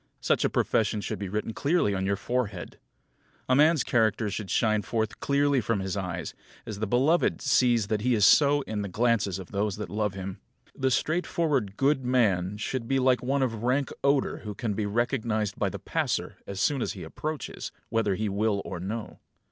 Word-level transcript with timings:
Such 0.19 0.43
a 0.43 0.49
profession 0.49 0.99
should 0.99 1.19
be 1.19 1.29
written 1.29 1.53
clearly 1.53 1.93
on 1.93 2.07
your 2.07 2.15
forehead. 2.15 2.79
A 3.47 3.53
man's 3.55 3.83
character 3.83 4.31
should 4.31 4.49
shine 4.49 4.81
forth 4.81 5.19
clearly 5.19 5.61
from 5.61 5.79
his 5.79 5.95
eyes; 5.95 6.33
as 6.65 6.79
the 6.79 6.87
beloved 6.87 7.39
sees 7.39 7.85
that 7.85 8.01
he 8.01 8.15
is 8.15 8.25
so 8.25 8.61
in 8.61 8.81
the 8.81 8.89
glances 8.89 9.37
of 9.37 9.51
those 9.51 9.75
that 9.75 9.91
love 9.91 10.15
him. 10.15 10.39
The 10.75 10.89
straightforward, 10.89 11.77
good 11.77 12.03
man 12.03 12.57
should 12.57 12.87
be 12.87 12.97
like 12.97 13.21
one 13.21 13.43
of 13.43 13.61
rank 13.61 13.91
odour 14.03 14.37
who 14.37 14.55
can 14.55 14.73
be 14.73 14.87
recognised 14.87 15.59
by 15.59 15.69
the 15.69 15.77
passer 15.77 16.37
by 16.47 16.51
as 16.53 16.59
soon 16.59 16.81
as 16.81 16.93
he 16.93 17.03
approaches, 17.03 17.71
whether 17.89 18.15
he 18.15 18.27
will 18.27 18.63
or 18.65 18.79
no. 18.79 19.19